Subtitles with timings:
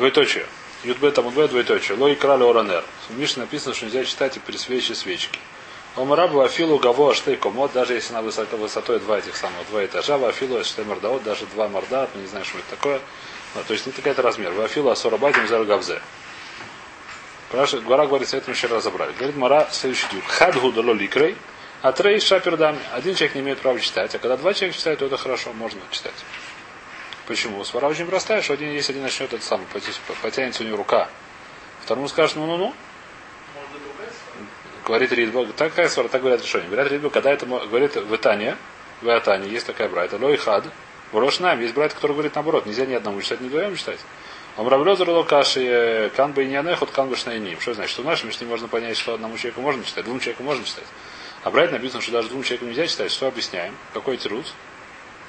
[0.00, 0.46] Двоеточие.
[0.82, 1.98] Юдбе Удбе двоеточие.
[1.98, 2.82] Лой крали оранер.
[3.10, 5.38] В Мишне написано, что нельзя читать и при свече свечки.
[5.94, 10.16] Омарабу афилу гаво аштей комод, даже если на высоко, высотой два этих самых, два этажа,
[10.16, 12.98] вафилу аштей мордаот, даже два морда, мы не знаем, что это такое.
[13.54, 14.52] Ну, то есть не такой-то размер.
[14.52, 16.00] Вафилу асорабатим зар гавзе.
[17.52, 19.12] Гора говорит, с этим еще разобрали.
[19.12, 20.24] Говорит Мара следующий дюк.
[20.24, 21.36] Хадгу дало ликрей,
[21.82, 22.78] а трей шапердами.
[22.94, 25.78] Один человек не имеет права читать, а когда два человека читают, то это хорошо, можно
[25.90, 26.14] читать.
[27.30, 27.62] Почему?
[27.62, 29.68] Свара очень простая, что один, если один начнет это самое,
[30.20, 31.08] потянется у него рука.
[31.80, 32.74] Второму скажет, ну-ну-ну.
[34.84, 36.66] Говорит Ридба, такая свара, так говорят решение.
[36.66, 38.56] Говорят Ридба, когда это говорит в Итане,
[39.00, 40.64] в Атане, есть такая брайта, лой хад,
[41.12, 44.00] в Рошнам, есть брайт, который говорит наоборот, нельзя ни одному читать, ни двоем читать.
[44.56, 47.60] Амравлезер локаши кан бы не ход кан бы шнайним.
[47.60, 47.92] Что значит?
[47.92, 50.86] Что в нашем Мишне можно понять, что одному человеку можно читать, двум человекам можно читать.
[51.44, 53.12] А брать написано, что даже двум человекам нельзя читать.
[53.12, 53.76] Что объясняем?
[53.94, 54.52] Какой тирус?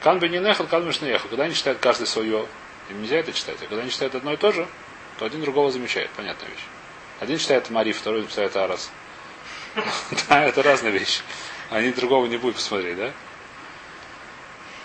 [0.02, 1.30] Кан бы не кан шнеехал.
[1.30, 2.48] Когда они читают каждый свое,
[2.90, 3.58] им нельзя это читать.
[3.62, 4.68] А когда они читают одно и то же,
[5.20, 6.10] то один другого замечает.
[6.12, 6.66] Понятная вещь.
[7.20, 8.92] Один читает Мари, второй читает Арас.
[10.28, 11.22] Да, это разные вещи.
[11.70, 13.12] Они другого не будут посмотреть, да?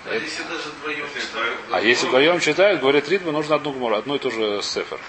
[0.05, 1.59] А если даже вдвоем читают?
[1.73, 5.01] А если вдвоем читают, говорят Ритма, нужно одну гмору, одну и ту же сефер.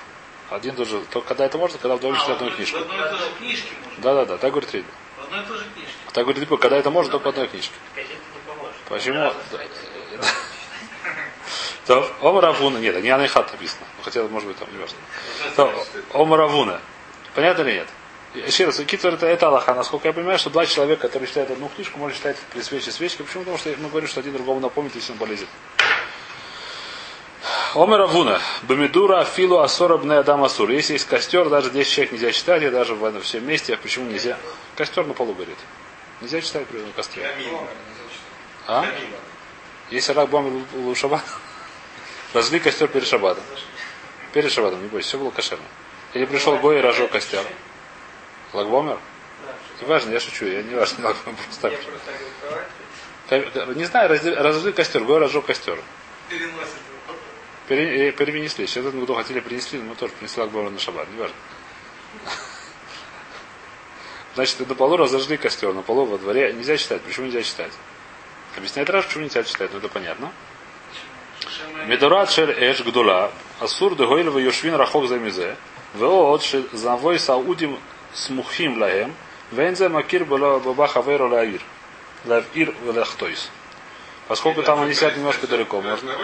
[0.50, 1.02] Один и тот же.
[1.12, 2.80] То, когда это можно, когда вдвоем А, читают одну книжку.
[2.80, 4.03] В одной и той же книжке можно.
[4.03, 4.92] Да, да, да, так говорит Ритма.
[5.18, 5.92] В одной и той же книжке.
[6.14, 7.74] Так говорит Ритма, когда это можно, только в одной книжке.
[7.96, 8.76] Газета не поможет.
[8.88, 9.34] Почему?
[11.88, 13.86] То, Омаравуна, нет, не Анайхат написано.
[14.04, 14.98] Хотя, может быть, там не важно.
[15.56, 16.82] То, Омаравуна.
[17.34, 17.88] Понятно или нет?
[18.34, 19.74] Еще раз, Китер это, это Аллаха.
[19.74, 23.22] Насколько я понимаю, что два человека, которые читают одну книжку, можно читать при свече свечки.
[23.22, 23.44] Почему?
[23.44, 25.48] Потому что мы говорим, что один другому напомнит, если он полезет.
[27.74, 28.42] Омер Авуна.
[28.64, 30.70] Бамидура Афилу Асора Бне Адам Асур.
[30.70, 33.74] Если есть костер, даже 10 человек нельзя читать, и даже в всем месте.
[33.74, 34.38] А почему нельзя?
[34.76, 35.58] Костер на полу горит.
[36.20, 37.32] Нельзя читать при костре.
[38.68, 38.86] А?
[39.90, 40.94] Если рак бомбил у
[42.33, 43.44] разли костер перед шаббатом.
[44.33, 45.66] Перед шаббатом, не бойся, все было кошерно.
[46.14, 47.45] Или пришел Гой и разжег костер.
[48.53, 48.97] Лагбомер?
[49.81, 51.69] Не важно, я шучу, я не важно, лагбомер просто
[53.29, 53.75] так.
[53.75, 55.79] Не знаю, разожгли костер, Гой разжег костер.
[57.68, 58.66] Пере- э, перенесли.
[58.66, 61.35] Сейчас этот году хотели принесли, но мы тоже принесли лагбомер на шаббат, не важно.
[64.35, 67.02] Значит, на полу разожгли костер, на полу во дворе нельзя читать.
[67.02, 67.72] Почему нельзя читать?
[68.56, 70.31] Объясняет раз, почему нельзя читать, ну это понятно.
[71.85, 75.56] Медорат шер эш гдула, асур де гойлева йошвин рахок за мизе,
[75.94, 77.79] веот ше завой саудим
[78.13, 79.13] смухим лаем,
[79.51, 81.62] вензе макир было баба хаверо лаир,
[82.25, 83.50] лавир велахтойс.
[84.28, 86.16] Поскольку там они сидят немножко далеко, можно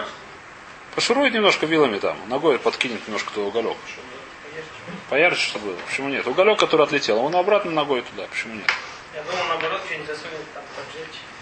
[0.94, 3.76] пошурует немножко вилами там, ногой подкинет немножко туда уголек.
[5.10, 5.76] Поярче, что было.
[5.88, 6.26] Почему нет?
[6.26, 8.26] Уголек, который отлетел, он обратно ногой туда.
[8.30, 8.70] Почему нет?
[9.14, 10.63] Я думал, наоборот, что-нибудь засунет там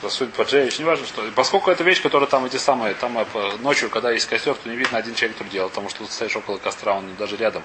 [0.02, 0.12] поджечь.
[0.12, 1.22] Засунуть поджечь, не важно что.
[1.34, 4.68] Поскольку это вещь, которая там эти самые, там э, по- ночью, когда есть костер, то
[4.68, 7.62] не видно один человек, который делал, потому что ты стоишь около костра, он даже рядом.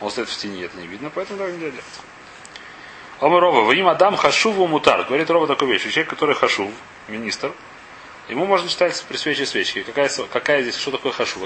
[0.00, 1.84] Он стоит в тени, это не видно, поэтому так нельзя делать.
[3.20, 5.04] Омарова, вы им Адам Хашуву Мутар.
[5.04, 5.82] Говорит Рова такую вещь.
[5.82, 6.70] Человек, который Хашув,
[7.06, 7.52] министр,
[8.28, 9.82] ему можно читать при свече свечки.
[9.82, 11.42] Какая, какая здесь, что такое Хашув?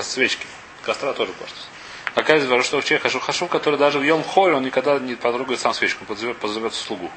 [0.00, 0.46] Свечки.
[0.82, 1.66] Костра тоже портится.
[2.14, 3.22] Какая здесь, что человек Хашув?
[3.22, 6.74] Хашув, который даже в Йом Хой, он никогда не потрогает сам свечку, он позовет, позовет
[6.74, 7.08] слугу.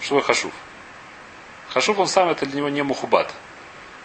[0.00, 0.52] Что такое Хашув?
[1.72, 3.32] Хашув, он сам, это для него не мухубат.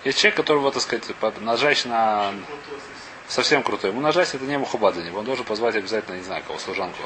[0.05, 1.03] Есть человек, которого, так сказать,
[1.41, 2.33] нажать на
[3.27, 3.89] совсем крутой.
[3.89, 5.19] Ему нажать это не мухубат для него.
[5.19, 6.97] Он должен позвать обязательно, не знаю, кого, служанку.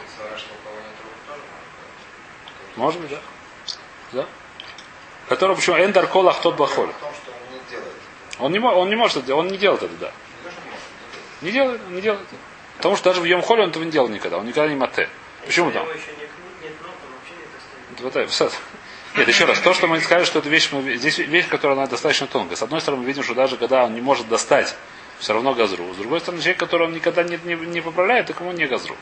[2.76, 3.22] Может быть, да?
[4.12, 4.26] Да?
[5.30, 5.78] Который почему?
[5.78, 6.92] Эндар колах тот бахоль.
[8.38, 8.60] Он не.
[8.60, 10.12] Он не, может это делать, он не делает это, да.
[11.42, 12.28] Не делает, не делает.
[12.78, 14.38] Потому что даже в Йом Холе он этого не делал никогда.
[14.38, 15.10] Он никогда не мате.
[15.46, 15.88] Почему там?
[18.00, 18.52] Вот это.
[19.16, 21.88] Нет, еще раз, то, что мы сказали, что это вещь, мы здесь вещь, которая она
[21.88, 22.56] достаточно тонкая.
[22.56, 24.76] С одной стороны, мы видим, что даже когда он не может достать,
[25.20, 25.94] все равно газру.
[25.94, 28.96] С другой стороны, человек, который он никогда не, не, не поправляет, так ему не газру.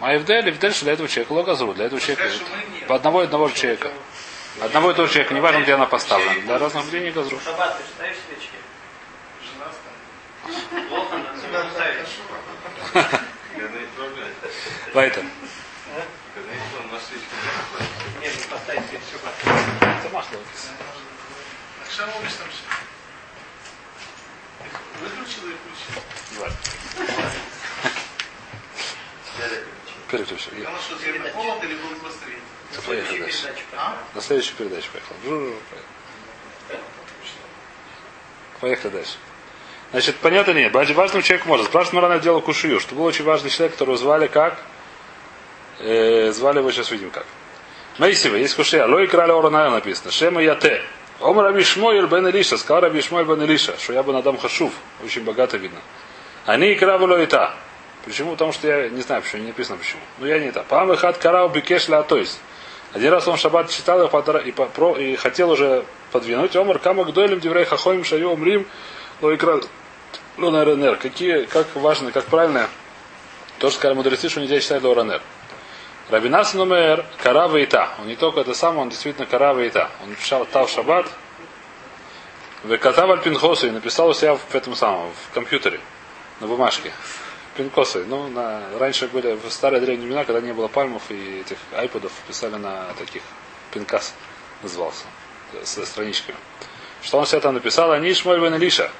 [0.00, 2.96] А Евдель, Евдель, что для этого человека ло газру, для этого человека мы не- по
[2.96, 3.92] одного и одного же человека.
[4.60, 6.40] Одного и того же человека, неважно, где она поставлена.
[6.40, 7.38] Для разных людей не газру.
[7.44, 7.76] Когда
[18.52, 20.26] поставить свечи шаббат.
[21.90, 22.64] Что помнишь там все?
[25.00, 26.02] Выключил и включил.
[30.10, 30.48] Переключи.
[30.52, 32.42] Я- Потому что тебе на холод или был просто ветер?
[34.14, 35.14] На следующую передачу поехал.
[35.24, 35.56] Жу-жу-жу.
[38.60, 39.16] Поехали дальше.
[39.90, 40.72] Значит, понятно или нет?
[40.72, 41.66] Баджи важный человек может.
[41.66, 44.58] Спрашивает Марана дело Кушию, что был очень важный человек, которого звали как?
[45.80, 47.26] Э, звали его, сейчас видим как.
[47.98, 48.86] Мейсива, есть Кушия.
[48.86, 50.10] Лой краля Ораная написано.
[50.10, 50.82] Шема Яте.
[51.20, 54.72] Ом Раби Шмойль бен Илиша, сказал Раби Шмойль бен Илиша, что я бы надам хашув,
[55.04, 55.78] очень богато видно.
[56.46, 57.54] Они кравуло и та.
[58.04, 58.32] Почему?
[58.32, 60.00] Потому что я не знаю, почему, не написано почему.
[60.18, 60.62] Но я не та.
[60.62, 62.40] Пам и хат карау бикеш ля атойс.
[62.92, 66.56] Один раз он шаббат читал и, и, про, и хотел уже подвинуть.
[66.56, 68.66] Омар кама гдойлем диврей хахоим шаю умрим
[69.20, 69.60] лоикра
[70.38, 70.96] лонаренер.
[70.96, 72.68] Какие, как важно, как правильно
[73.58, 75.22] то, что сказали мудрецы, что нельзя читать лоранер.
[76.12, 77.94] Рабинас номер Карава и та.
[77.98, 79.90] Он не только это самое, он действительно Карава и та.
[80.02, 81.06] Он написал Тав Шаббат.
[82.64, 85.80] Векатав аль пинхосу и написал у себя в этом самом, в компьютере,
[86.40, 86.92] на бумажке.
[87.56, 88.04] Пинкосы.
[88.04, 92.12] Ну, на, раньше были в старые древние времена, когда не было пальмов и этих айподов,
[92.28, 93.22] писали на таких
[93.72, 94.14] пинкас
[94.62, 95.06] назывался,
[95.64, 96.36] с страничками.
[97.02, 97.90] Что он себе там написал?
[97.90, 98.90] Они шмоль бен Илиша.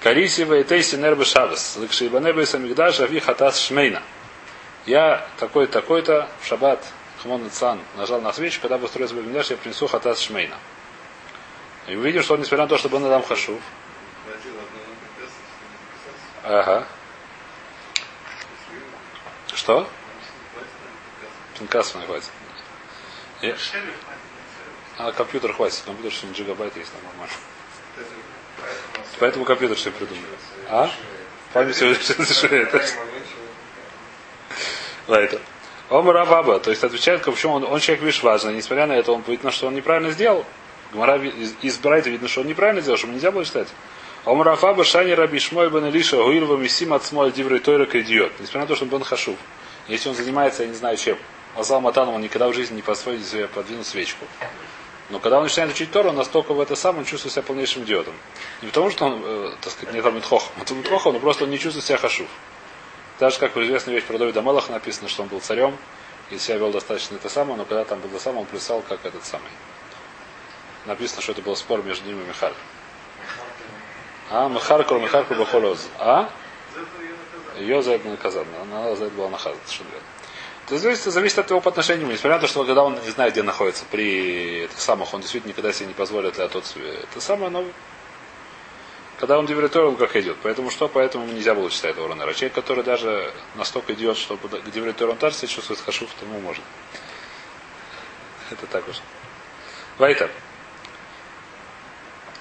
[0.00, 1.76] Кариси вейтейси нербе шабас.
[1.76, 4.00] Лыкшибанебе самигдаш ави хатас шмейна.
[4.86, 6.84] Я такой-то, такой-то в шаббат
[7.22, 10.56] Хамон Цан нажал на свечу, когда бы строился Бабимдаш, я принесу хатас шмейна.
[11.88, 13.60] И мы видим, что он, несмотря на то, что был Адам Хашув,
[16.48, 16.86] Ага.
[19.52, 19.88] Что?
[21.58, 22.30] Пинкас мне хватит.
[23.42, 23.56] Я...
[24.98, 25.82] А компьютер хватит.
[25.84, 27.34] Компьютер 7 гигабайт есть, там нормально.
[29.18, 30.24] Поэтому компьютер все придумали.
[30.68, 30.88] А?
[31.52, 31.82] Память
[35.08, 35.36] это.
[35.36, 35.40] это.
[35.88, 39.52] Омар Абаба, то есть отвечает, почему он, он человек, важный, несмотря на это, он видно,
[39.52, 40.44] что он неправильно сделал.
[40.92, 43.68] Гмара из Брайта видно, что он неправильно сделал, чтобы нельзя было читать.
[44.24, 48.32] Омар Афаба Шани Раби Шмой Бен Илиша Гуилва Мисим Смоль Диврей Тойрак идиот.
[48.40, 49.36] Несмотря на то, что он Бен Хашув.
[49.86, 51.16] Если он занимается, я не знаю чем.
[51.54, 54.24] Азал Матаном он никогда в жизни не построит себе подвинуть свечку.
[55.10, 57.84] Но когда он начинает учить Тору, он настолько в это сам, он чувствует себя полнейшим
[57.84, 58.14] идиотом.
[58.62, 60.16] Не потому, что он, э, так сказать, не там.
[60.16, 62.26] Это Хохом, но просто он не чувствует себя хашув.
[63.18, 65.76] Даже как известная вещь про Давида Мелаха написано, что он был царем,
[66.30, 69.24] и себя вел достаточно это самое, но когда там был самое, он плясал как этот
[69.24, 69.48] самый.
[70.84, 72.52] Написано, что это был спор между ним и Михаль.
[74.30, 75.88] А, Махар Кор Махар Бахолоз.
[75.98, 76.28] А?
[77.58, 78.46] Ее за это наказан.
[78.62, 79.60] Она за это была наказана.
[80.66, 82.08] Это зависит, зависит от его по отношению.
[82.08, 85.50] Несмотря на то, что когда он не знает, где находится, при этих самых, он действительно
[85.50, 87.64] никогда себе не позволит для тот это самое, но
[89.18, 90.36] когда он девриториум как идет.
[90.42, 90.88] Поэтому что?
[90.88, 92.32] Поэтому нельзя было читать этого ранера.
[92.34, 96.62] Человек, который даже настолько идет, что к девриториум также себя чувствует хашуф, тому может.
[98.50, 98.96] Это так уж.
[99.98, 100.30] Вайтер.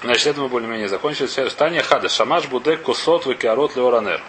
[0.03, 1.27] Значит, это мы более-менее закончили.
[1.49, 2.09] Таня Хада.
[2.09, 4.21] Шамаш Будек Косот Викиарот Леоранер.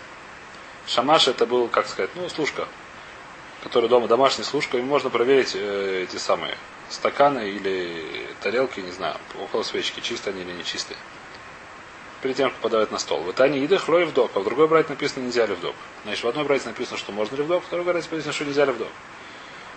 [0.87, 2.69] Шамаш это был, как сказать, ну, служка.
[3.65, 4.79] Который дома домашняя служка.
[4.79, 6.57] И можно проверить э, эти самые
[6.89, 10.97] стаканы или тарелки, не знаю, около свечки, чистые они или не чистые.
[12.27, 13.21] Перед тем, как подавать на стол.
[13.21, 15.77] В Итане едых лой в док, а в другой брать написано нельзя ли в док.
[16.03, 18.45] Значит, в одной брать написано, что можно ли в док, в другой брать написано, что
[18.45, 18.89] нельзя ли в док.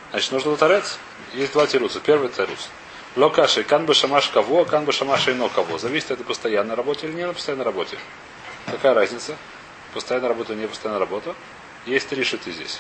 [0.10, 0.98] Значит, нужно лотарец.
[1.36, 2.00] Есть два тируса.
[2.00, 2.72] Первый тарус.
[3.16, 5.78] Локаши, кан бы шамаш кого, кан бы шамаш и но кого.
[5.78, 8.00] Зависит это постоянной работе или не на постоянной работе.
[8.66, 9.38] Какая разница?
[9.94, 11.36] Постоянная работа или не постоянная работа?
[11.86, 12.80] Есть три шиты здесь.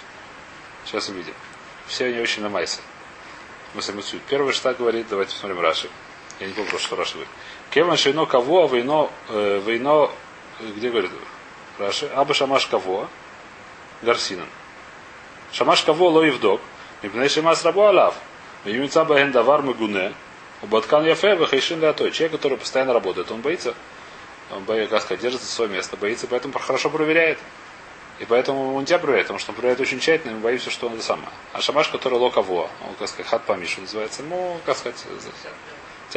[0.85, 1.35] Сейчас увидим.
[1.85, 2.79] Все они очень на майсе.
[3.75, 4.01] Мы сами.
[4.29, 5.91] Первый штат говорит, давайте посмотрим Раши.
[6.39, 7.29] Я не помню, что Раши говорит.
[7.71, 10.11] Кеван шейно кого, а войно, э, войно,
[10.59, 11.11] где говорит
[11.77, 12.07] Раши?
[12.15, 13.07] Аба шамаш кого?
[14.01, 14.47] Гарсинан.
[15.51, 16.61] Шамаш кого лоивдок.
[17.01, 18.15] Мипней шамас рабу алав.
[18.65, 20.13] Юмица баген давар мегуне.
[20.63, 22.11] Баткан Яфе Вахайшин Лятой.
[22.11, 23.73] Человек, который постоянно работает, он боится.
[24.51, 27.37] Он боится, как сказать, держится свое место, боится, поэтому хорошо проверяет.
[28.19, 30.87] И поэтому он тебя проверяет, потому что он проверяет очень тщательно, и мы боимся, что
[30.87, 31.29] он это самое.
[31.53, 34.97] А шамаш, который локово, он, как сказать, хат помишу называется, ну, как сказать,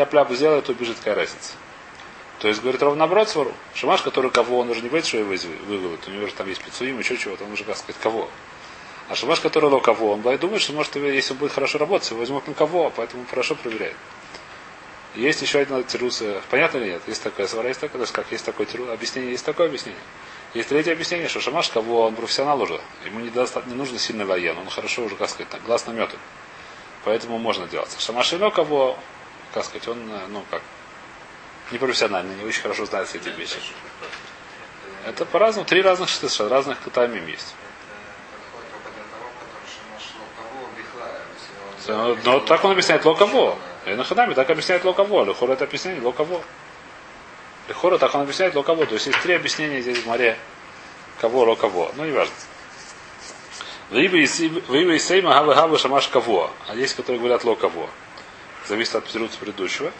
[0.06, 1.54] пляпу сделает, убежит какая разница.
[2.40, 3.52] То есть, говорит, ровно наоборот свару.
[3.74, 5.34] Шамаш, который кого, он уже не боится, что его
[5.66, 6.08] выводят.
[6.08, 8.28] У него же там есть пиццуим, еще чего-то, он уже, как сказать, кого.
[9.08, 12.48] А шамаш, который локово, он думает, что может, если он будет хорошо работать, его возьмут
[12.48, 13.96] на кого, поэтому хорошо проверяет.
[15.14, 16.22] Есть еще один тирус.
[16.50, 17.02] Понятно или нет?
[17.06, 18.88] Есть такое свара, есть даже как есть такое тирус.
[18.88, 20.00] Объяснение, есть такое объяснение.
[20.54, 24.26] Есть третье объяснение, что Шамаш, кого он профессионал уже, ему не, доста- не нужно сильный
[24.26, 26.18] воен, он хорошо уже, как сказать, глаз наметан.
[27.04, 27.94] Поэтому можно делать.
[27.98, 28.98] Шамаш Ино, кого,
[29.52, 30.62] как сказать, он, ну как,
[31.70, 33.58] не профессиональный, не очень хорошо знает все эти вещи.
[35.06, 37.54] Это по-разному, три разных шестыша, разных таймим есть.
[41.88, 43.58] Но так он объясняет локаво.
[43.86, 45.24] Энахадами так объясняет локаво.
[45.24, 46.40] Лехора это объяснение локаво.
[47.68, 48.86] Лехора так он объясняет локаво.
[48.86, 50.38] То есть есть три объяснения здесь в море.
[51.20, 51.90] Кого, локаво.
[51.96, 52.34] Ну, не важно.
[53.90, 56.50] Виба и Сейма Хава Хава Шамаш Каво.
[56.68, 57.90] А есть, которые говорят локаво.
[58.68, 59.90] Зависит от предыдущего.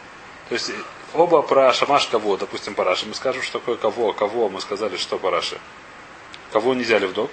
[0.49, 0.71] То есть
[1.14, 3.07] оба про Шамаш Каво, допустим, Параши.
[3.07, 5.59] Мы скажем, что такое кого, кого мы сказали, что Параши.
[6.52, 7.31] Кого нельзя ли вдох.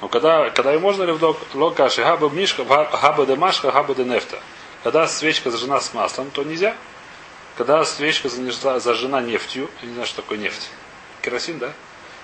[0.00, 4.04] Но когда, когда и можно ли вдох, локаши, хаба мишка, хаба де машка, хаба де
[4.04, 4.38] нефта.
[4.82, 6.74] Когда свечка зажжена с маслом, то нельзя.
[7.56, 10.70] когда свечка зажжена нефтью, я не знаю, что такое нефть.
[11.20, 11.72] Керосин, да?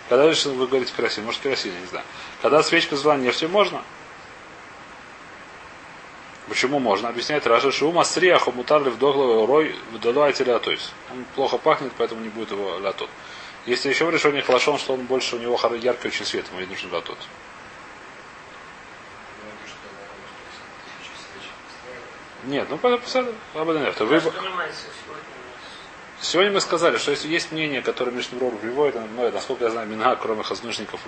[0.08, 2.06] Когда вы говорите керосин, может керосин, я не знаю.
[2.40, 3.82] Когда свечка зажгла нефтью, можно?
[6.48, 7.08] Почему можно?
[7.08, 10.92] Объясняет Раша, что ума стриаху мутарли в догловый рой вдалуайте лятойс.
[11.10, 13.10] Он плохо пахнет, поэтому не будет его лятот.
[13.66, 16.66] Если еще в решении хлашон, что он больше, у него яркий очень свет, ему не
[16.66, 17.18] нужен лятот.
[22.44, 22.78] Нет, ну
[23.72, 23.98] нет.
[23.98, 24.22] Вы,
[26.20, 30.14] сегодня мы сказали, что если есть мнение, которое Мишнеброр приводит, ну, насколько я знаю, мина,
[30.14, 31.00] кроме хазнушников,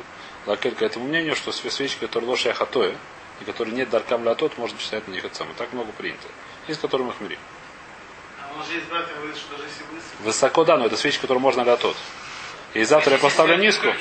[0.47, 2.97] лакель к этому мнению, что све- свечки, которые лошадь хатоя,
[3.40, 5.57] и которые нет даркам латот, можно читать на них это самое.
[5.57, 6.26] Так много принято.
[6.66, 7.38] Есть, которые мы хмели.
[8.40, 8.52] А
[9.16, 10.25] говорит, что даже если.
[10.25, 11.97] Высоко, да, но это свечи, которые можно латот.
[12.75, 13.95] И завтра я поставлю Если низкую.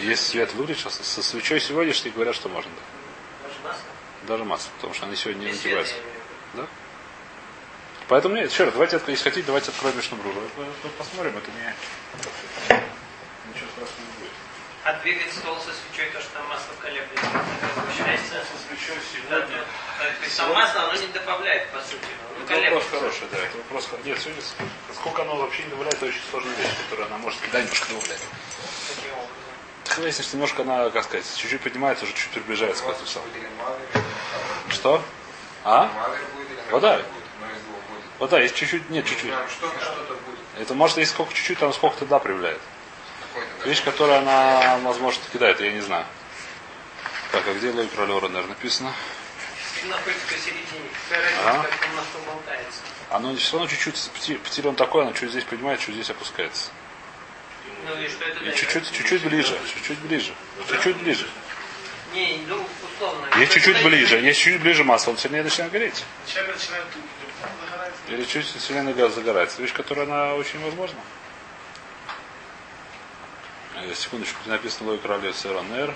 [0.00, 2.70] Есть свет выключился, со свечой сегодняшней говорят, что можно.
[2.70, 3.48] Да.
[3.48, 3.82] Даже масло.
[4.26, 5.94] Даже масса, потому что они сегодня не Без света, нагреваются.
[5.94, 6.62] я имею в виду.
[6.62, 6.66] Да?
[8.08, 10.32] Поэтому нет, еще раз, давайте, если хотите, давайте откроем Мишнебру.
[10.98, 11.74] Посмотрим, это не...
[13.52, 14.32] Ничего страшного не будет.
[14.82, 17.26] А двигать стол со свечой, то, что там масло колеблется,
[17.76, 18.34] возвращается.
[18.40, 18.96] Со свечой
[19.28, 19.46] Да, да.
[19.98, 22.08] То есть там масло, оно не добавляет, по сути.
[22.38, 22.90] Ну, Это вопрос колеблется.
[22.98, 23.38] хороший, да.
[23.38, 24.42] Это вопрос Нет, сегодня
[24.94, 28.20] сколько оно вообще не добавляет, это очень сложная вещь, которую она может да, немножко добавлять.
[28.88, 30.02] Таким образом.
[30.02, 33.30] Выяснишь, что немножко она, как сказать, чуть-чуть поднимается, уже чуть приближается к этому самому.
[34.70, 35.02] Что?
[35.64, 35.90] А?
[36.70, 37.02] Вода.
[38.18, 39.32] Вода, есть чуть-чуть, нет, чуть-чуть.
[39.58, 40.38] Что-то, будет.
[40.58, 42.60] Это может, если сколько чуть-чуть, там сколько-то да прибавляет.
[43.64, 46.06] Вещь, которая она, возможно, кидает, я не знаю.
[47.32, 48.92] Так, а где логика Ролера, наверное, написано?
[49.86, 50.88] Находится посередине.
[51.46, 51.66] Ага.
[53.10, 56.70] Оно все равно чуть-чуть, пти- птиль он такой, оно чуть здесь поднимается, чуть здесь опускается.
[57.86, 58.56] Ну и что это И дает?
[58.56, 60.34] чуть-чуть, чуть-чуть ближе, чуть-чуть ближе,
[60.68, 61.26] чуть-чуть ближе.
[62.12, 62.64] Не, ну,
[62.94, 63.26] условно.
[63.38, 66.04] Есть чуть-чуть ближе, есть чуть ближе масса, он сильнее начинает гореть.
[68.08, 69.62] Или чуть сильнее газ загорается.
[69.62, 70.98] Вещь, которая она очень возможна.
[73.82, 75.94] Э, Секундочку, написано логика Ралли Ронер.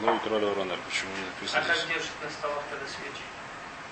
[0.00, 0.78] Логика Ралли Ронер.
[0.88, 1.88] Почему не А написано как здесь?
[1.88, 3.22] держит на столах тогда свечи?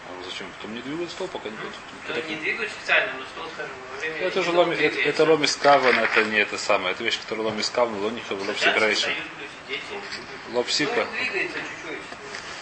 [0.09, 0.47] А зачем?
[0.57, 1.73] Потом не двигают стол, пока не будет.
[2.09, 4.17] Ну, не двигают специально, но стол, скажем, во время...
[4.19, 6.93] Это же ломи, это, это ломис каван, это не это самое.
[6.93, 8.35] Это вещь, которая ломис каван, лониха.
[10.53, 11.07] Лопсика.
[11.07, 11.49] Ну.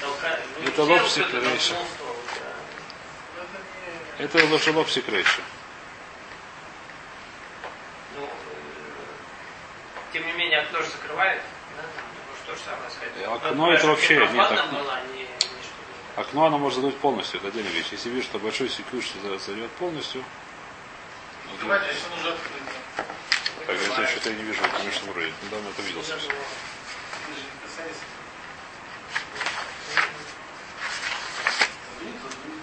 [0.01, 0.41] Толкает.
[0.59, 1.75] Ну, Это кто-то рейша.
[1.75, 2.17] толкнул стол,
[4.19, 4.25] да.
[4.25, 5.41] Это лучше лопсикрейша.
[8.17, 8.29] Ну, э,
[10.13, 11.41] тем не менее, окно же закрывает.
[11.77, 11.83] Да?
[11.83, 13.13] Ну, что же самое сказать.
[13.19, 14.49] Э, окно Надо, это вообще- нет, было,
[14.95, 16.21] а не, не что-то.
[16.21, 17.89] Окно оно может задуть полностью, это отдельная вещь.
[17.93, 19.05] Если видишь, что большой секунд
[19.47, 20.25] зайдет полностью,
[21.55, 23.07] Открывать, если нужно открыть.
[23.67, 25.33] так я что-то я не вижу, конечно, вроде.
[25.45, 26.03] Недавно это видел.
[26.03, 26.29] Совсем.
[26.31, 26.39] было.
[27.27, 28.05] Ты же не касайся.
[31.99, 32.61] Задвинь, задвинь.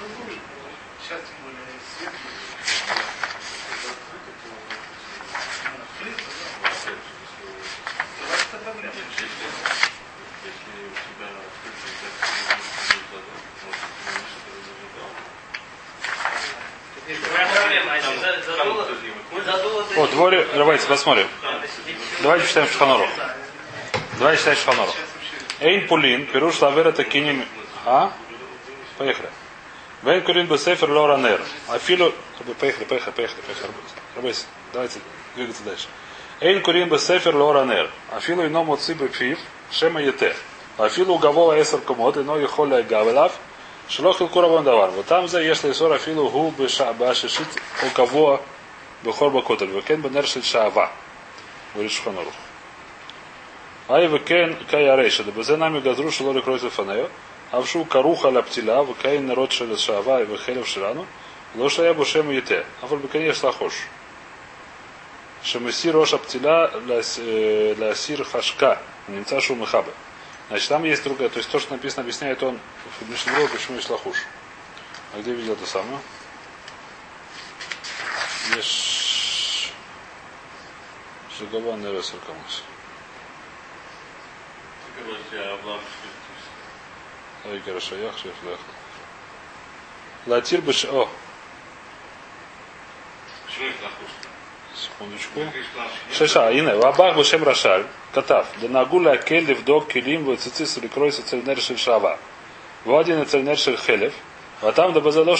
[0.00, 0.38] Ну, будет.
[1.02, 1.64] Сейчас тем более
[1.98, 2.38] свет будет.
[3.68, 4.48] Это открыто, то
[5.64, 6.70] ну, открыто, да.
[8.20, 9.06] Давайте тогда глянем.
[10.44, 13.28] Если у тебя открытый текст,
[16.96, 17.92] Теперь другая проблема.
[17.92, 18.84] А если за- задуло,
[19.44, 21.28] задуло до О, дворе, давайте посмотрим.
[22.22, 23.06] Давайте читаем Шханору.
[24.18, 24.92] Давайте читать Шханору.
[25.60, 27.44] Эйн пулин, пируш лавер это кинем.
[27.84, 28.12] А?
[28.96, 29.28] Поехали.
[30.02, 31.40] Вейн курин бесефер лора нер.
[31.68, 32.12] Афилу...
[32.60, 33.72] Поехали, поехали, поехали, поехали.
[34.16, 35.00] Рабейс, давайте
[35.34, 35.88] двигаться дальше.
[36.40, 37.90] Эйн курин бесефер лора нер.
[38.10, 39.38] Афилу ино моци бепив,
[39.70, 40.34] шема ете.
[40.78, 43.32] Афилу угавола эсер комод, ино ехоля гавелав,
[43.88, 44.90] шелохил куравон давар.
[44.90, 46.54] Вот там за если сор афилу гу
[46.98, 47.48] башишит
[47.84, 48.40] у кого
[49.02, 50.90] Бехор Бакотель, Векен Бенер Шель Шаава.
[51.74, 52.34] Говорит Шуханорух.
[53.88, 57.08] Ай Векен Кая Рейша, да Безе нами Газру Шелори Кройзу Фанео,
[57.50, 58.84] Авшу Каруха лаптила?
[58.84, 61.06] Векаин Народ Шель Шаава и Вехелев Ширану,
[61.54, 63.72] Лоша я Бушем Ете, Афаль Бекенеш Лахош.
[65.42, 66.70] Шемеси Рош Аптиля
[67.78, 69.92] Ласир Хашка, Немца Шумахабе.
[70.48, 72.58] Значит, там есть другая, то есть то, что написано, объясняет он
[73.00, 74.16] в Мишнебро, почему есть лахуш.
[75.14, 75.98] А где видел это самое?
[78.55, 79.71] Есть
[81.37, 82.63] Шагаван Эрес Ракамус.
[84.95, 85.79] Короче, Аблам
[87.45, 88.57] Ой, хорошо, я шеф, да.
[90.27, 90.85] Латир быш...
[90.85, 91.09] О,
[93.45, 94.07] Почему их нахуй?
[94.75, 95.39] секундочку.
[95.51, 97.83] Ты сказал, Шеша, הנה, ואבך בשם רש"ל
[98.13, 102.15] כתב, דנהגו להקל לבדוק כלים והציציס ולקרויס אצל נר של שעבה.
[102.85, 104.13] ועוד דין אצל נר של חלב,
[104.61, 105.35] והטעם דבזה לא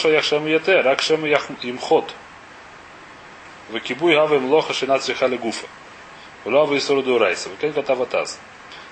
[3.68, 5.66] Вакибуй гавим лоха шина цвихали гуфа.
[6.44, 7.50] Улава и суруду райса.
[7.60, 8.38] это таватаз.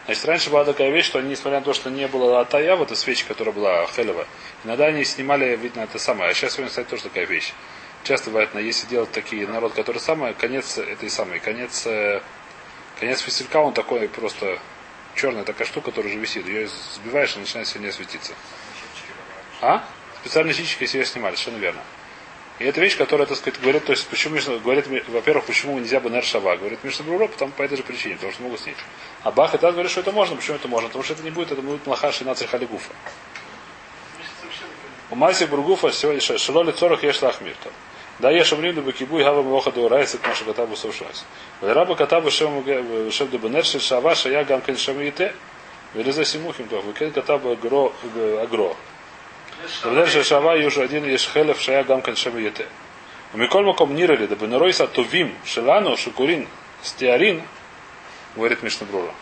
[0.05, 2.89] Значит, раньше была такая вещь, что они, несмотря на то, что не было атая, вот
[2.91, 4.27] эта свеча, которая была хелева,
[4.65, 6.31] иногда они снимали, видно, это самое.
[6.31, 7.53] А сейчас сегодня, кстати, тоже такая вещь.
[8.05, 11.89] Часто бывает, на если делать такие народ, который самое, конец этой самой, конец,
[13.01, 14.61] конец фитилька, он такой просто
[15.17, 16.47] черная такая штука, которая уже висит.
[16.47, 18.35] Ее сбиваешь и начинает сильнее светиться.
[19.61, 19.85] А?
[20.21, 21.81] Специальные чички, если ее снимали, совершенно верно.
[22.59, 26.23] И это вещь, которая, так сказать, говорит, то есть, почему, говорит, во-первых, почему нельзя бы
[26.23, 28.77] шава, говорит Мишна Бруро, потому по этой же причине, потому что могут снять.
[29.23, 30.89] А Бах и Таз говорит, что это можно, почему это можно?
[30.89, 32.93] Потому что это не будет, это будет млаха на халигуфа.
[34.19, 34.91] Месяц вообще такой.
[35.11, 37.71] У Маси Бургуфа сегодня ше- шело ли цорах еш лахмирто.
[38.21, 41.27] Да еш амрин бы кибуй гава моха до райса к нашу катабу сушас.
[41.61, 42.65] Раба катабу шем
[43.11, 45.35] шем до бенер шел шава шая гам кен шем ите.
[45.93, 46.81] Велиза симухим то.
[46.81, 47.93] Выкен катабу агро
[48.41, 48.75] агро.
[49.85, 52.67] Бенер шел шава юж один еш хелев шая гам кен шем ите.
[53.33, 56.47] Умиколь маком нирали да бенеройса тувим шелану шукурин
[56.83, 57.43] стеарин.
[58.35, 59.13] Говорит Мишна Брура.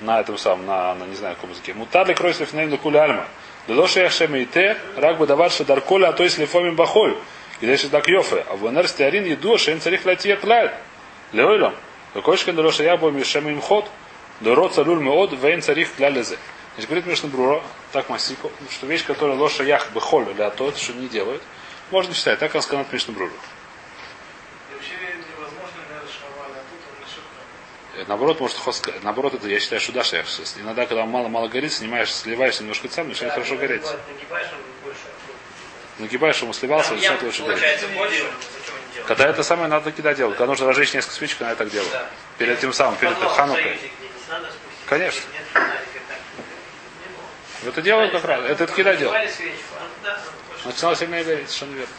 [0.00, 1.72] На этом самом, на, на не знаю каком языке.
[1.72, 3.26] Мутар ли крой слифней на куле альма.
[3.66, 7.16] Лелоша яхшем ите, рак бы давар что дарколя, а то есть лифомим бахоль.
[7.60, 8.44] И дальше так йофе.
[8.50, 10.72] А в энер стеарин еду, шен царих лати клайд.
[11.32, 11.74] Леойлом.
[12.12, 13.88] Какойшкен лелоша я бой мишем им ход.
[14.40, 16.36] Доро цалюль меод, вейн царих кля лезе.
[16.74, 17.62] Значит, говорит Мишна Брура,
[17.92, 21.42] так Масико, что вещь, которая лоша ях бехоль, или а то, что не делают,
[21.90, 22.38] можно считать.
[22.38, 23.30] Так он сказал Мишна Брура.
[23.30, 24.92] И вообще
[25.36, 28.00] невозможно, наверное, шавали, тут он решил как.
[28.00, 28.58] Э, Наоборот, может.
[29.02, 30.56] Наоборот, это я считаю, что я сейчас.
[30.58, 33.82] Иногда, когда мало-мало горит, снимаешь, сливаешь немножко сам, начинает хорошо гореть.
[33.82, 34.48] Нагибаешь.
[35.98, 37.84] Нагибаешь, ему сливался, начинает лучше гореть.
[39.06, 40.36] Когда это самое надо кидать делать.
[40.36, 41.90] Когда нужно разжечь несколько спичек, надо так делать.
[41.92, 42.08] Да.
[42.38, 43.78] Перед тем самым, перед Ханукой.
[44.86, 45.22] Конечно.
[47.64, 48.44] Это делают как раз.
[48.44, 49.14] Это это кидать делать.
[49.14, 50.66] Нагибали свечку, а да, больше.
[50.66, 51.94] Начинало сильнее гореть, совершенно верно.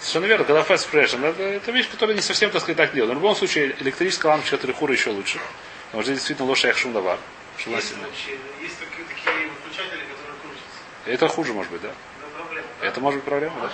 [0.00, 3.14] Совершенно верно, когда fast expression, это, это вещь, которая не совсем, так сказать, так делает.
[3.14, 5.38] Но в любом случае, электрическая лампочка трихура еще лучше.
[5.86, 6.54] Потому что здесь действительно.
[6.56, 11.06] Чтобы она Есть вообще, есть такие, такие выключатели, которые крутятся.
[11.06, 11.90] Это хуже, может быть, да?
[12.80, 13.70] Это может быть проблема, да?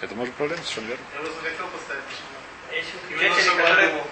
[0.00, 1.04] Это может быть проблема, совершенно верно.
[1.14, 2.04] Я просто хотел поставить
[2.80, 3.02] шаббат.
[3.02, 4.04] А Именно выключатели, чтобы которые.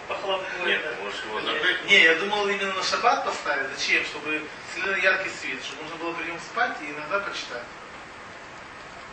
[0.66, 1.02] Нет, да.
[1.04, 1.84] можешь его закрыть.
[1.86, 3.66] Не, я думал именно на шаббат поставить.
[3.76, 4.04] Зачем?
[4.04, 4.42] Чтобы
[4.74, 7.62] сильно яркий свет, чтобы можно было при нем спать и иногда почитать.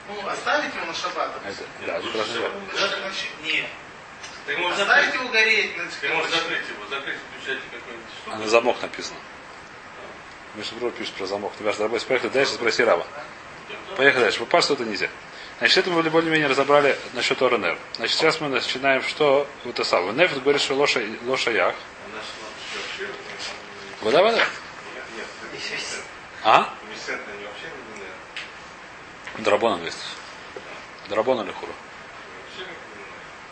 [0.09, 1.31] Ну, оставить его на шаббат.
[1.45, 1.99] Это, да.
[2.73, 3.65] Даже ночи- Нет.
[4.45, 5.21] Ты можешь Оставить закрыть.
[5.21, 5.77] его гореть.
[5.77, 8.37] на Ты можешь закрыть его, закрыть, включать какой-нибудь А штуку.
[8.37, 9.19] на замок написано.
[10.55, 11.53] Миша Бро пишет про замок.
[11.57, 13.05] Ты дорогой, поехали дальше, спроси Раба.
[13.97, 14.39] Поехали дальше.
[14.39, 15.09] Попасть что-то нельзя.
[15.59, 17.79] Значит, это мы более-менее разобрали насчет Оренер.
[17.95, 20.13] Значит, сейчас мы начинаем, что вот это самое.
[20.13, 21.75] Нефт говорит, что лоша, лоша ях.
[24.01, 24.45] Вода, вода.
[26.43, 26.73] А?
[29.39, 29.95] Драбона говорит.
[31.09, 31.71] Драбона или хура?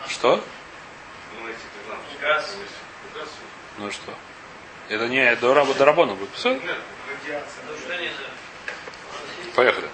[0.07, 0.43] Что?
[3.77, 4.13] Ну, и что?
[4.89, 5.53] Это не до
[6.55, 7.63] Радиация.
[7.67, 8.29] Ну что нельзя?
[9.55, 9.89] Поехали.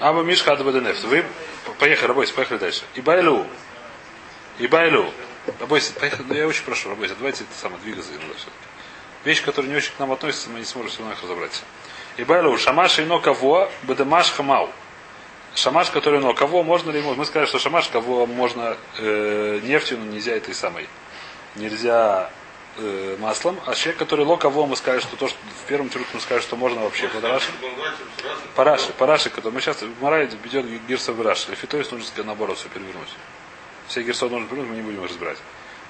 [0.00, 1.04] Аба Мишка Ада Баденефт.
[1.04, 1.24] Вы
[1.78, 2.84] поехали, рабойся, поехали дальше.
[2.94, 3.46] И Байлю.
[4.58, 5.12] И Байлю.
[5.60, 6.24] Рабойся, поехали.
[6.26, 8.56] Ну, я очень прошу, рабойся, давайте это самое двигаться иногда все-таки.
[9.24, 11.62] Вещи, которые не очень к нам относятся, мы не сможем все равно их разобраться.
[12.16, 12.56] И Байлю.
[12.56, 13.70] Шамаш и но кого?
[13.82, 14.70] Бадемаш хамау.
[15.54, 17.02] Шамаш, который но кого можно ли?
[17.02, 20.88] Мы сказали, что шамаш кого можно э, нефтью, но нельзя этой самой.
[21.56, 22.30] Нельзя
[22.78, 23.58] э, маслом.
[23.66, 26.42] А человек, который ло кого, мы сказали, что то, что в первом труде мы сказали,
[26.42, 27.50] что можно вообще под Раши.
[28.54, 31.50] Параши, параши, которые мы сейчас в Марае ведет Гирса в Раши.
[31.50, 33.08] Лефитоис нужно сказать, наоборот все перевернуть.
[33.88, 35.38] Все Гирсо нужно перевернуть, мы не будем их разбирать.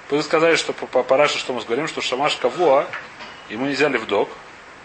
[0.09, 2.85] Вы сказали, что по, по параше, что мы говорим, что шамаш кого,
[3.49, 4.29] ему нельзя левдок.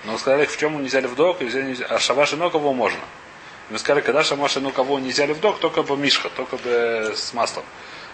[0.05, 3.01] Но мы сказали, в чем ему нельзя левдок, нельзя, нельзя, а шаваш и кого можно.
[3.71, 7.65] Мы сказали, когда шамаш и кого нельзя левдок, только бы мишха, только бы с маслом.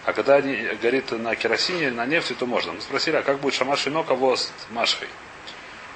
[0.05, 2.73] А когда они горит на керосине, на нефти, то можно.
[2.73, 5.07] Мы спросили, а как будет шамаш кого с машхой?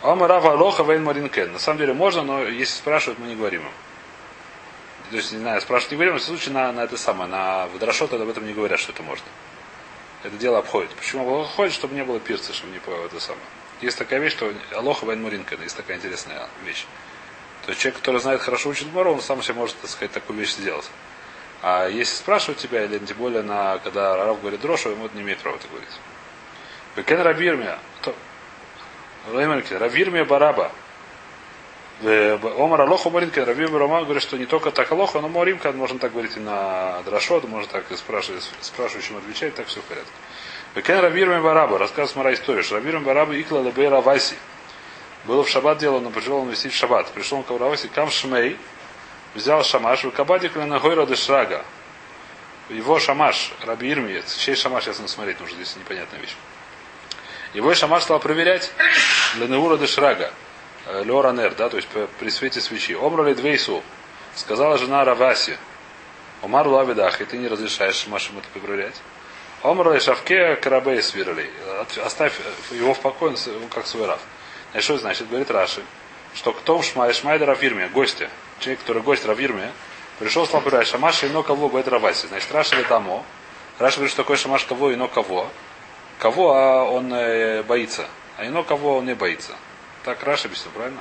[0.02, 1.52] Ама Алоха Вейн Маринкен.
[1.52, 3.72] На самом деле можно, но если спрашивают, мы не говорим им.
[5.10, 8.13] То есть, не знаю, спрашивают, не говорим, в случае на, на это самое, на Водорошот
[8.13, 9.26] об этом не говорят, что это можно.
[10.24, 10.91] Это дело обходит.
[10.91, 11.74] Почему обходит?
[11.74, 13.46] Чтобы не было пирца, чтобы не по это самое.
[13.82, 16.86] Есть такая вещь, что Алоха Вейн Маринкен, есть такая интересная вещь.
[17.65, 20.39] То есть человек, который знает хорошо учит Мору, он сам себе может, так сказать, такую
[20.39, 20.89] вещь сделать.
[21.62, 25.39] А если спрашивают тебя, или тем более, на, когда Рав говорит дрошу, ему не имеет
[25.39, 25.89] права это говорить.
[26.96, 27.80] Бекен Рабирмия,
[29.32, 30.72] Равирмия Бараба.
[32.00, 36.12] Омар Алоху Маринкин, Равирмия Роман говорит, что не только так Алоха, но Моримка, можно так
[36.12, 40.12] говорить и на Драшот, можно так и спрашивать, спрашивающим отвечать, так все в порядке.
[40.76, 44.36] Бекен Равирмия Бараба, рассказывает Мара историю, что Равирмия Бараба Икла Лабейра Васи.
[45.26, 47.12] Было в шаббат дело, но пришел он висеть в шаббат.
[47.12, 48.58] Пришел он к Авраваси, Кам Шмей,
[49.34, 51.63] взял шамаш, в кабадик на де Шрага.
[52.70, 56.36] его шамаш, Раби Ирми, чей шамаш, сейчас надо смотреть, нужно здесь непонятная вещь.
[57.54, 58.72] Его шамаш стал проверять
[59.36, 60.34] для Неура де Шрага,
[60.86, 61.88] э, Леоранер, да, то есть
[62.20, 62.94] при- свете свечи.
[62.94, 63.84] Омрали двейсу,
[64.36, 65.58] сказала жена Раваси,
[66.42, 68.96] Омар Лавидах, и ты не разрешаешь шамашем это проверять.
[69.63, 71.50] Омрали Шавке Карабей свирали.
[72.06, 72.34] Оставь
[72.72, 73.36] его в покое,
[73.74, 74.20] как свой рав.
[74.72, 75.28] Значит, что значит?
[75.30, 75.82] Говорит Раши,
[76.36, 79.72] что кто в Шмай, Шмайда Равирме, гости, человек, который гость Равирме,
[80.20, 82.28] пришел, стал проверять Шамаш и ино кого будет Раваси.
[82.28, 83.24] Значит, Раши ли тамо.
[83.80, 85.50] Раши говорит, что такое Шамаш кого, ино кого.
[86.20, 89.54] Кого а он э, боится, а ино кого он не боится.
[90.04, 91.00] Так Раши объяснил, правильно?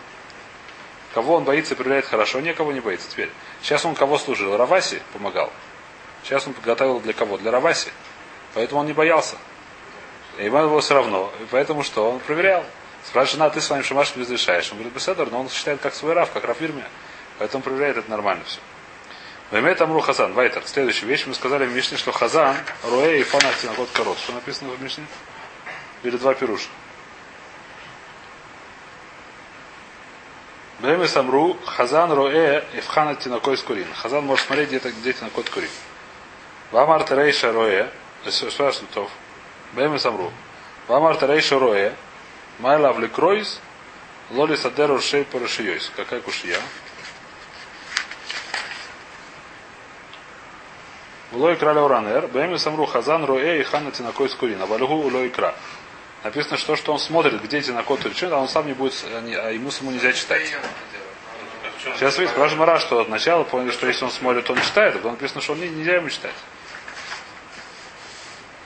[1.14, 3.10] Кого он боится и проверяет хорошо, никого не боится.
[3.10, 3.30] Теперь,
[3.62, 4.56] сейчас он кого служил?
[4.56, 5.50] Раваси помогал.
[6.22, 7.38] Сейчас он подготовил для кого?
[7.38, 7.90] Для Раваси.
[8.52, 9.36] Поэтому он не боялся.
[10.38, 11.32] И ему было все равно.
[11.40, 12.10] И поэтому что?
[12.10, 12.64] Он проверял.
[13.04, 14.70] Спрашивает, жена, ты с вами шамаш не разрешаешь.
[14.72, 16.84] Он говорит, беседор, но он считает как свой рав, как рав Ирме.
[17.38, 18.60] Поэтому проверяет это нормально все.
[19.50, 20.32] Ваймет Амру Хазан.
[20.32, 20.62] Вайтер.
[20.66, 21.26] Следующая вещь.
[21.26, 24.18] Мы сказали в Мишне, что Хазан, Руэ и Фанати на год корот.
[24.18, 25.06] Что написано в Мишне?
[26.02, 26.68] Или два пируша.
[30.80, 33.86] Бемес Амру, Хазан, Руэ и Фханати на кой скурин.
[33.94, 35.70] Хазан может смотреть где на кот курин.
[36.70, 37.88] Вамар Терейша Руэ.
[38.28, 39.10] Спрашивает Тов.
[39.72, 40.32] Бемес Амру.
[40.88, 41.92] Вамар Терейша Руэ.
[42.58, 43.60] Майла Вликройс.
[44.30, 45.92] Лоли Садеру Шей Парашиойс.
[45.94, 46.58] Какая кушья?
[51.32, 55.54] Улой икра леуранер, бэми самру хазан роэ и хана тинакой скурин, а вальгу улой икра.
[56.22, 59.34] Написано, что, что он смотрит, где тинакот речет, а он сам не будет, а не-
[59.34, 60.54] а ему самому нельзя читать.
[61.94, 64.98] Сейчас видите, спрашиваем Мара, что от начала поняли, что если он смотрит, он читает, а
[64.98, 66.34] потом написано, что он не, нельзя ему читать.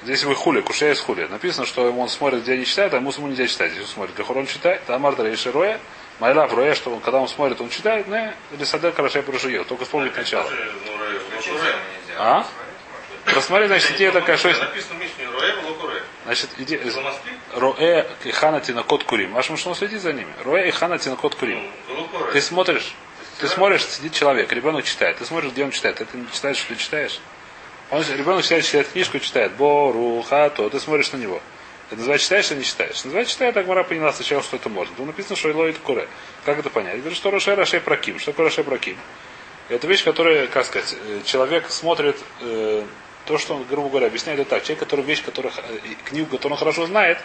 [0.02, 1.26] Здесь вы хули, кушая из хули.
[1.26, 3.70] Написано, что ему он смотрит, где не читает, а ему самому нельзя читать.
[3.70, 5.78] Если он смотрит, для он читает, а Марта Рейши Роя,
[6.20, 9.84] Майла Роя, что он, когда он смотрит, он читает, не, или Садер Карашей проживет, только
[9.84, 10.48] вспомнит начало.
[12.18, 12.46] А?
[13.24, 14.60] Просмотри, значит, идея такая, что есть-.
[16.24, 16.80] Значит, идея?
[17.54, 19.32] Роэ и Ханати на кот курим.
[19.32, 20.32] Ваш муж следит за ними.
[20.44, 21.70] Роэ и Ханати на кот курим.
[21.88, 22.32] Локуре.
[22.32, 22.94] Ты смотришь,
[23.38, 25.16] ты смотришь, сидит человек, ребенок читает.
[25.18, 25.96] Ты смотришь, где он читает.
[25.96, 27.18] Ты не читаешь, что ты читаешь.
[27.90, 29.52] Он, ребенок читает, читает книжку, читает.
[29.52, 30.68] Бору, хато.
[30.68, 31.40] Ты смотришь на него.
[31.90, 33.04] Это называется читаешь или не читаешь?
[33.04, 34.94] Называется так Мара поняла сначала, что это можно.
[34.96, 36.08] Тут написано, что это куре.
[36.44, 36.98] Как это понять?
[36.98, 38.20] Говорит, что Роше Роше Праким.
[38.20, 38.96] Что такое Роше Праким?
[39.68, 42.84] Это вещь, которая, как сказать, э, человек смотрит э,
[43.26, 44.62] то, что он, грубо говоря, объясняет это так.
[44.62, 47.18] Человек, который вещь, которую, х- э, книгу, которую он хорошо знает,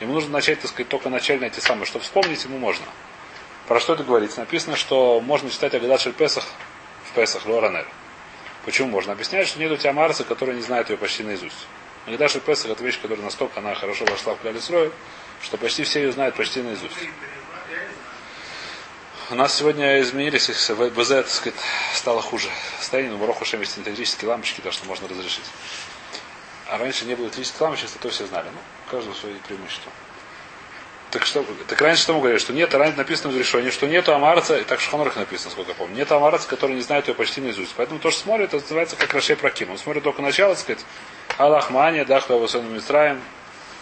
[0.00, 2.84] ему нужно начать, так сказать, только начальные эти самые, чтобы вспомнить ему можно.
[3.68, 4.40] Про что это говорится?
[4.40, 6.44] Написано, что можно читать Агадат Песах
[7.10, 7.86] в Песах, Лоранер.
[8.66, 9.12] Почему можно?
[9.12, 11.66] Объясняет, что нет у тебя Марса, который не знает ее почти наизусть.
[12.10, 14.90] Агадат Шель Песах это вещь, которая настолько она хорошо вошла в Клялисрой,
[15.42, 16.96] что почти все ее знают почти наизусть.
[19.30, 21.60] У нас сегодня изменились, БЗ, так сказать,
[21.94, 22.48] стало хуже.
[22.80, 25.44] Состояние, но Бароху Шем есть электрические лампочки, так что можно разрешить.
[26.66, 28.48] А раньше не было электрических лампочек, то все знали.
[28.52, 28.58] Ну,
[28.90, 29.92] каждого свои преимущества.
[31.12, 33.86] Так что, так раньше что мы говорили, что нет, а раньше написано в решении, что
[33.86, 37.14] нету амарца, и так в написано, сколько я помню, нет амарца, который не знает ее
[37.14, 37.74] почти наизусть.
[37.76, 39.70] Поэтому то, что смотрит, это называется как Рашей Праким.
[39.70, 40.84] Он смотрит только начало, так сказать,
[41.40, 43.18] Аллах Мания, Дахва Васону Митраем,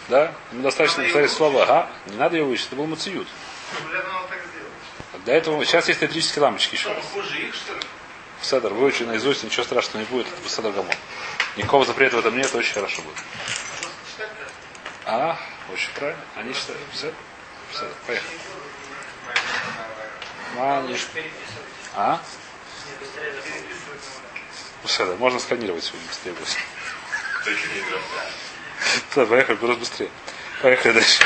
[0.07, 0.33] да?
[0.53, 3.27] Ему достаточно повторить слово Ага, не надо ее выучить, это был Мациют.
[5.25, 7.03] До этого сейчас есть электрические лампочки еще раз.
[8.41, 10.95] Седор, выучи наизусть, ничего страшного не будет, это Седор Гамон.
[11.57, 13.17] Никакого запрета в этом нет, очень хорошо будет.
[15.05, 15.37] А,
[15.73, 16.23] очень правильно.
[16.37, 16.79] Они считают.
[16.93, 17.13] Все?
[17.73, 18.37] Все, поехали.
[20.55, 20.93] Мани.
[20.93, 21.33] Лишь переписывать.
[21.97, 22.21] А?
[24.97, 26.57] Да, можно сканировать сегодня быстрее будет.
[27.49, 27.99] Не играл?
[29.15, 30.09] Да, поехали, просто быстрее.
[30.61, 31.23] Поехали дальше.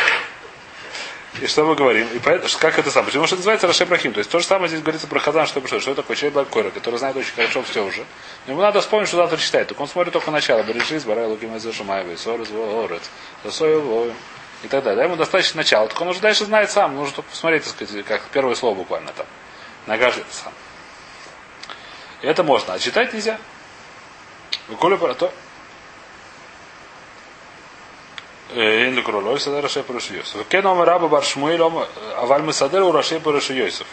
[1.41, 2.07] И что мы говорим?
[2.13, 3.07] И поэтому, как это самое?
[3.07, 4.13] Потому что это называется Рашей Брахим.
[4.13, 6.69] То есть то же самое здесь говорится про Хазан, что, что, что такое человек Балькойра,
[6.69, 8.05] который знает очень хорошо все уже.
[8.45, 9.67] Но ему надо вспомнить, что завтра читает.
[9.67, 10.61] Так он смотрит только начало.
[10.61, 13.01] Бережись, барай, луки, мэзэ, шумаевый, сорез, ворец,
[13.43, 14.13] засой, вою.
[14.63, 14.97] И так далее.
[14.97, 15.87] Да, ему достаточно начала.
[15.87, 16.95] Так он уже дальше знает сам.
[16.95, 19.25] Нужно посмотреть, так сказать, как первое слово буквально там.
[19.87, 20.53] Нагажи это сам.
[22.21, 22.75] И это можно.
[22.75, 23.39] А читать нельзя.
[24.79, 25.33] Коля то.
[28.55, 30.47] Индукроль, Оль Садер Рашей Параш Йосиф.
[30.47, 31.87] Кен Омер Раба Бар Шмуэль Омер
[32.17, 33.87] Аваль Масадер Урашей Параш Йосиф.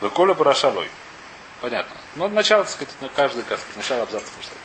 [0.00, 0.90] Веколя Парашалой.
[1.60, 1.94] Понятно.
[2.16, 4.62] Ну, начало, так сказать, на каждый, как сказать, начало абзаца поставить.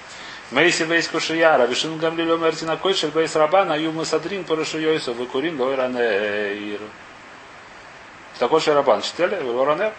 [0.51, 6.81] Мейси Бейс Кушия, Равишин Гамлиль Омер Тинакой, Шельбейс Рабана, Юма Садрин Параш Йосиф, Векурим Лойранеир.
[8.39, 9.41] Такой же Шерабан, читали?
[9.41, 9.93] Лойранеир?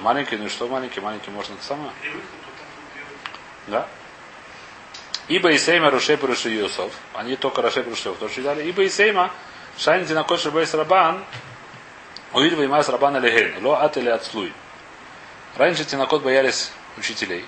[0.00, 1.92] Маленький, ну что маленький, маленький можно это самое.
[3.66, 3.86] Да?
[5.30, 6.92] Ибо и Сейма Рушей Паруши Юсов.
[7.14, 8.68] Они только Рашей Парушев тоже читали.
[8.68, 9.30] Ибо и Сейма
[9.78, 11.24] Шайн Динакой Шабейс Рабан.
[12.32, 13.64] Увидел Имас Рабан Алихейн.
[13.64, 14.52] Ло ат или отслуй.
[15.56, 17.44] Раньше Тинакот боялись учителей.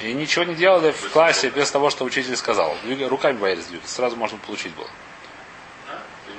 [0.00, 2.74] И ничего не делали в классе без того, что учитель сказал.
[3.10, 3.86] Руками боялись двигать.
[3.86, 4.88] Сразу можно получить было.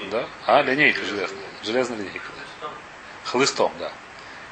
[0.10, 0.26] Да?
[0.48, 1.40] А, линейка железная.
[1.64, 2.32] Железная линейка.
[3.26, 3.92] Хлыстом, да.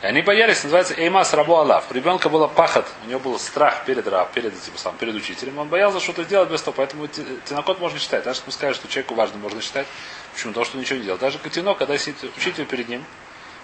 [0.01, 1.91] И они боялись, называется Эймас Рабу Алав.
[1.91, 5.57] У ребенка было пахот, у него был страх перед раб, перед, этим самым, перед учителем.
[5.57, 8.23] Он боялся что-то сделать без того, поэтому тинокот можно считать.
[8.23, 9.87] Даже мы скажем, что человеку важно можно считать.
[10.33, 10.53] Почему?
[10.53, 11.19] Потому что он ничего не делал.
[11.19, 13.03] Даже котенок, когда сидит учитель перед ним,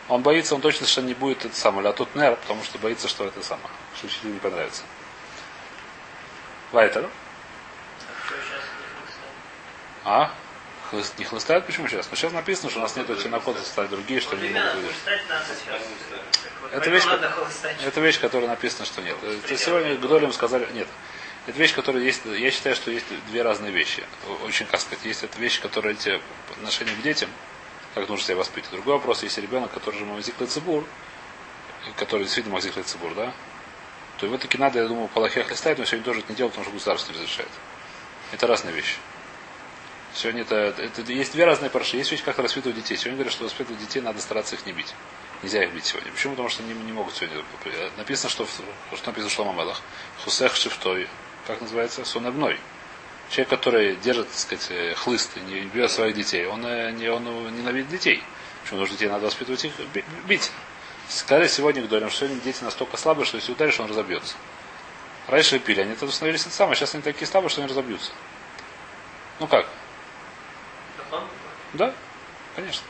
[0.10, 3.08] он боится, он точно что не будет это самое, а тут нер, потому что боится,
[3.08, 4.84] что это самое, что учителю не понравится.
[6.74, 7.10] Вайтер.
[10.04, 10.32] А?
[10.92, 11.66] Хлыст- не хлыстают?
[11.66, 12.08] Почему сейчас?
[12.12, 14.98] Ну сейчас написано, что у нас нет тинокота, стали другие, что не могут выдержать.
[16.72, 17.04] Это вещь.
[17.86, 19.18] Это вещь, которая написано, что нет.
[19.24, 20.88] Это сегодня Гдолем сказали, нет.
[21.48, 24.04] Это вещь, которая есть, я считаю, что есть две разные вещи.
[24.44, 27.30] Очень, как сказать, есть это вещи, которые эти по отношению к детям,
[27.94, 28.72] как нужно себя воспитывать.
[28.72, 30.84] Другой вопрос, если ребенок, который же Мазик Цибур,
[31.98, 33.32] который действительно Мазик Цибур, да,
[34.18, 36.54] то его таки надо, я думаю, по лохе хлестать, но сегодня тоже это не делать,
[36.54, 37.50] потому что государство не разрешает.
[38.32, 38.96] Это разные вещи.
[40.16, 41.98] Сегодня это, это есть две разные парши.
[41.98, 42.96] Есть вещь, как воспитывать детей.
[42.96, 44.96] Сегодня говорят, что воспитывать детей надо стараться их не бить.
[45.44, 46.10] Нельзя их бить сегодня.
[46.10, 46.34] Почему?
[46.34, 47.44] Потому что они не могут сегодня.
[47.98, 49.82] Написано, что, что написано в Шломамелах.
[50.24, 51.10] Хусех шифтой.
[51.46, 52.06] Как называется?
[52.06, 52.58] Сонебной.
[53.30, 57.10] Человек, который держит, так сказать, э, хлыст и не бьет своих детей, он, э, не,
[57.10, 57.24] он
[57.54, 58.24] ненавидит детей.
[58.64, 58.80] Почему?
[58.80, 60.52] Потому что детей надо воспитывать их би- бить.
[61.10, 64.36] Сказали сегодня говорим, что сегодня дети настолько слабые, что если ударишь, он разобьется.
[65.28, 68.12] Раньше пили, они тогда становились это самое, сейчас они такие слабые, что они разобьются.
[69.40, 69.68] Ну как?
[71.74, 71.94] Да,
[72.56, 72.84] конечно.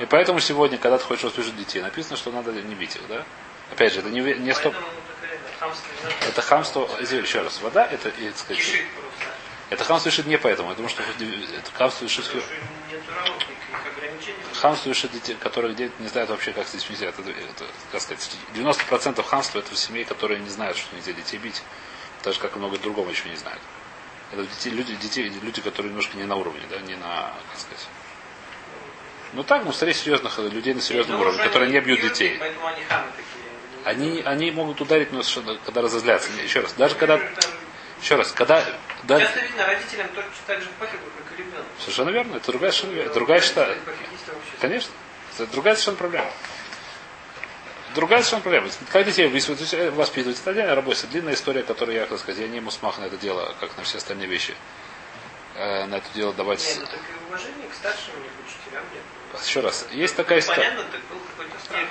[0.00, 3.24] И поэтому сегодня, когда ты хочешь воспитывать детей, написано, что надо не бить их, да?
[3.72, 4.74] Опять же, это не, не стоп.
[6.28, 8.82] Это хамство, еще раз, вода, это, так сказать,
[9.68, 12.42] это хамство решит не поэтому, я думаю, что это хамство решит, Потому
[14.60, 17.08] хамство решит детей, которые дети не знают вообще, как с детьми себя.
[17.08, 21.38] Это, это, как сказать, 90% хамства это в семье, которые не знают, что нельзя детей
[21.38, 21.62] бить.
[22.22, 23.60] Так же, как и много другого еще не знают.
[24.32, 27.88] Это детей, люди, детей, люди, которые немножко не на уровне, да, не на, как сказать.
[29.32, 32.38] Ну так, ну, встретить серьезных людей на серьезном Ну, уровне, которые не бьют детей.
[33.84, 34.10] Они.
[34.10, 36.30] Они, они могут ударить, но совершенно, когда разозлятся.
[36.42, 37.18] Еще раз, даже когда,
[38.00, 38.62] еще раз, когда,
[39.04, 41.64] да, Часто видно родителям точно так же пофигу, как и ребенок.
[41.78, 43.76] совершенно верно, это другая это другая считаю.
[43.80, 44.52] Пофигисты вообще.
[44.60, 44.92] Конечно.
[45.38, 46.30] Это другая совершенно проблема.
[47.94, 48.68] Другая совершенно проблема.
[48.90, 51.06] Как детей воспитывать, воспитывать это отдельная работа.
[51.08, 53.98] Длинная история, которую я, так сказать, я не мусмах на это дело, как на все
[53.98, 54.54] остальные вещи.
[55.56, 56.64] Э, на это дело давать.
[56.64, 58.14] Нет, ну так и уважение к старшим
[58.46, 59.42] учителям нет.
[59.44, 59.86] Еще раз.
[59.92, 60.70] Есть такая ситуация.
[60.70, 61.84] Понятно, так был какой-то страх.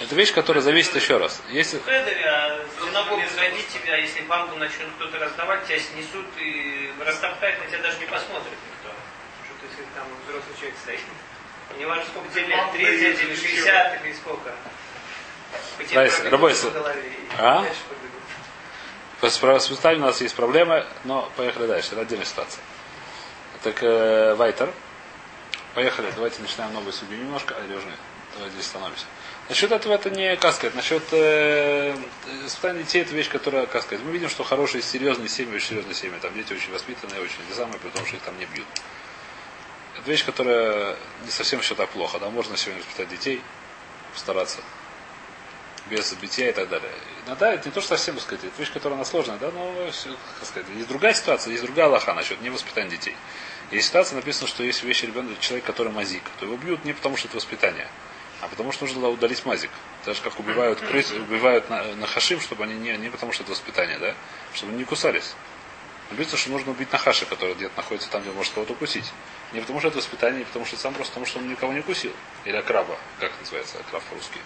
[0.00, 1.42] Это вещь, которая зависит еще раз.
[1.50, 2.64] Если В Хедере, а
[3.36, 8.06] зайди тебя, если бамбу начнут кто-то раздавать, тебя снесут и растоптают, на тебя даже не
[8.06, 8.94] посмотрит никто.
[9.44, 11.00] Что ты если там взрослый человек стоит.
[11.78, 13.48] Не важно, сколько тебе лет, Бамбу 30 дают, или ничего.
[13.48, 14.52] 60 или сколько.
[16.30, 16.66] Рабойс,
[17.38, 17.64] а?
[19.22, 21.90] С воспитанием у нас есть проблемы, но поехали дальше.
[21.92, 22.62] Это отдельная ситуация.
[23.62, 24.72] Так, э, Вайтер.
[25.74, 26.10] Поехали.
[26.14, 27.54] Давайте начинаем новую судью немножко.
[27.58, 27.98] А, или уже нет?
[28.34, 29.04] Давайте здесь становимся.
[29.48, 31.94] Насчет этого это не, как сказать, насчет э,
[32.44, 35.94] воспитания детей это вещь, которая, как сказать, мы видим, что хорошие, серьезные семьи, очень серьезные
[35.94, 38.66] семьи, там дети очень воспитанные, очень те самые, при том, что их там не бьют.
[39.96, 43.42] Это вещь, которая не совсем все так плохо, да, можно сегодня воспитать детей,
[44.14, 44.60] стараться
[45.90, 46.90] без битья и так далее.
[47.26, 49.74] Иногда это не то, что совсем, так сказать, это вещь, которая она сложная, да, но,
[50.38, 53.16] как сказать, есть другая ситуация, есть другая лоха насчет невоспитания детей.
[53.70, 57.16] Есть ситуация, написано, что если вещи ребенок, человек, который мазик, то его бьют не потому,
[57.16, 57.88] что это воспитание,
[58.40, 59.70] а потому что нужно удалить мазик.
[60.04, 63.42] Так же, как убивают крыс, убивают на, на хашим, чтобы они не, не потому, что
[63.42, 64.14] это воспитание, да,
[64.54, 65.34] чтобы они не кусались.
[66.10, 69.12] Написано, что нужно убить нахаша, который где-то находится там, где может кого-то укусить.
[69.52, 71.80] Не потому, что это воспитание, не потому, что сам просто потому, что он никого не
[71.80, 72.12] укусил.
[72.44, 74.38] Или акраба, как называется, акраб по-русски.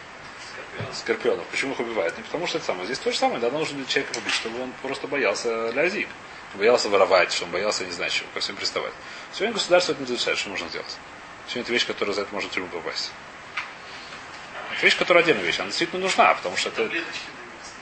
[0.93, 1.47] Скорпионов.
[1.47, 2.17] Почему их убивают?
[2.17, 2.85] Не потому, что это самое.
[2.85, 6.09] Здесь то же самое, да, нужно человека побить, чтобы он просто боялся лязик.
[6.55, 8.93] Боялся воровать, чтобы он боялся, не знаю, чего, ко всем приставать.
[9.33, 10.97] Сегодня государство это не разрешает, что можно сделать.
[11.47, 13.11] Сегодня это вещь, которая за это может в тюрьму попасть.
[14.77, 15.59] Это вещь, которая отдельная вещь.
[15.59, 16.91] Она действительно нужна, потому что это...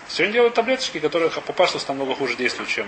[0.08, 2.86] Сегодня делают таблеточки, которые по паштусу намного хуже действуют, чем...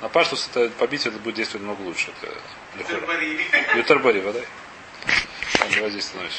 [0.00, 2.12] На паштус это побить это будет действовать намного лучше.
[2.22, 3.78] Это.
[3.78, 4.40] Ютербари, вода.
[5.74, 6.32] Давай здесь становимся.